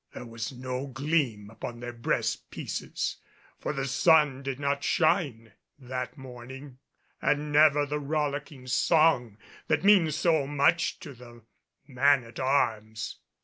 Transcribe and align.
There 0.15 0.25
was 0.25 0.51
no 0.51 0.87
gleam 0.87 1.51
upon 1.51 1.79
their 1.79 1.93
breastpieces, 1.93 3.17
for 3.59 3.71
the 3.71 3.85
sun 3.85 4.41
did 4.41 4.59
not 4.59 4.83
shine 4.83 5.53
that 5.77 6.17
morning, 6.17 6.79
and 7.21 7.51
never 7.51 7.85
the 7.85 7.99
rollicking 7.99 8.65
song 8.65 9.37
that 9.67 9.83
means 9.83 10.15
so 10.15 10.47
much 10.47 10.99
to 11.01 11.13
the 11.13 11.43
man 11.87 12.23
at 12.23 12.39
arms. 12.39 13.19